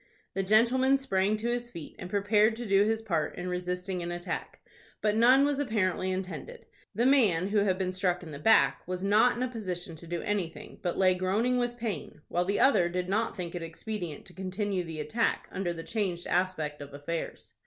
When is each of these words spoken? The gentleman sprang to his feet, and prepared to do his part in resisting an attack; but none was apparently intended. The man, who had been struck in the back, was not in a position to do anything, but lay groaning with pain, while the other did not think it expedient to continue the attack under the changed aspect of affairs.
The 0.33 0.41
gentleman 0.41 0.97
sprang 0.97 1.37
to 1.37 1.49
his 1.51 1.69
feet, 1.69 1.95
and 1.99 2.09
prepared 2.09 2.55
to 2.55 2.65
do 2.65 2.85
his 2.85 3.03
part 3.03 3.35
in 3.35 3.47
resisting 3.49 4.01
an 4.01 4.11
attack; 4.11 4.59
but 4.99 5.15
none 5.15 5.45
was 5.45 5.59
apparently 5.59 6.11
intended. 6.11 6.65
The 6.95 7.05
man, 7.05 7.49
who 7.49 7.59
had 7.59 7.77
been 7.77 7.91
struck 7.91 8.23
in 8.23 8.31
the 8.31 8.39
back, 8.39 8.81
was 8.87 9.03
not 9.03 9.37
in 9.37 9.43
a 9.43 9.47
position 9.47 9.95
to 9.97 10.07
do 10.07 10.23
anything, 10.23 10.79
but 10.81 10.97
lay 10.97 11.13
groaning 11.13 11.59
with 11.59 11.77
pain, 11.77 12.21
while 12.29 12.45
the 12.45 12.59
other 12.59 12.89
did 12.89 13.09
not 13.09 13.37
think 13.37 13.53
it 13.53 13.61
expedient 13.61 14.25
to 14.25 14.33
continue 14.33 14.83
the 14.83 14.99
attack 14.99 15.47
under 15.51 15.71
the 15.71 15.83
changed 15.83 16.25
aspect 16.25 16.81
of 16.81 16.95
affairs. 16.95 17.53